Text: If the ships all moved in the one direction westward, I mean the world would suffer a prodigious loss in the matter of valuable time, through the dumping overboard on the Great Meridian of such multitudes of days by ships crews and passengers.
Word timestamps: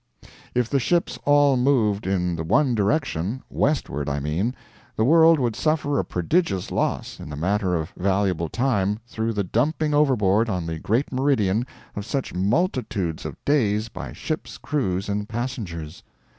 If 0.55 0.67
the 0.67 0.79
ships 0.79 1.19
all 1.25 1.55
moved 1.57 2.07
in 2.07 2.35
the 2.35 2.43
one 2.43 2.73
direction 2.73 3.43
westward, 3.51 4.09
I 4.09 4.19
mean 4.19 4.55
the 4.95 5.03
world 5.05 5.39
would 5.39 5.55
suffer 5.55 5.99
a 5.99 6.03
prodigious 6.03 6.71
loss 6.71 7.19
in 7.19 7.29
the 7.29 7.35
matter 7.35 7.75
of 7.75 7.91
valuable 7.95 8.49
time, 8.49 8.97
through 9.05 9.33
the 9.33 9.43
dumping 9.43 9.93
overboard 9.93 10.49
on 10.49 10.65
the 10.65 10.79
Great 10.79 11.11
Meridian 11.13 11.67
of 11.95 12.03
such 12.03 12.33
multitudes 12.33 13.25
of 13.25 13.45
days 13.45 13.89
by 13.89 14.11
ships 14.11 14.57
crews 14.57 15.07
and 15.07 15.29
passengers. 15.29 16.01